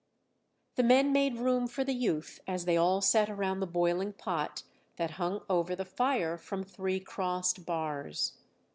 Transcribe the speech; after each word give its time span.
The 0.77 0.81
men 0.83 1.13
made 1.13 1.37
room 1.37 1.67
for 1.67 1.83
the 1.83 1.93
youth 1.93 2.39
as 2.47 2.65
they 2.65 2.75
all 2.75 3.01
sat 3.01 3.29
around 3.29 3.59
the 3.59 3.67
boiling 3.67 4.13
pot 4.13 4.63
that 4.95 5.11
hung 5.21 5.41
over 5.47 5.75
the 5.75 5.85
fire 5.85 6.39
from 6.39 6.63
three 6.63 6.99
crossed 6.99 7.67
bars. 7.67 8.35